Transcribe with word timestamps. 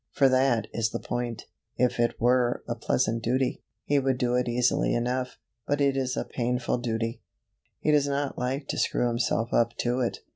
for 0.09 0.27
that 0.27 0.65
is 0.73 0.89
the 0.89 0.99
point. 0.99 1.45
If 1.77 1.99
it 1.99 2.19
were 2.19 2.63
a 2.67 2.73
pleasant 2.73 3.21
duty, 3.21 3.61
he 3.85 3.99
would 3.99 4.17
do 4.17 4.33
it 4.33 4.49
easily 4.49 4.95
enough; 4.95 5.37
but 5.67 5.79
it 5.79 5.95
is 5.95 6.17
a 6.17 6.25
painful 6.25 6.79
duty, 6.79 7.21
he 7.81 7.91
does 7.91 8.07
not 8.07 8.35
like 8.35 8.67
to 8.69 8.79
screw 8.79 9.07
himself 9.07 9.53
up 9.53 9.77
to 9.77 9.99
it. 9.99 10.21